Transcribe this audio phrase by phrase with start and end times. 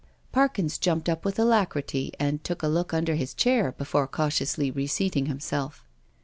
[0.31, 5.27] Parkins jumped up with alacrity and took a look under his chair before cautiously reseating
[5.27, 5.85] himself.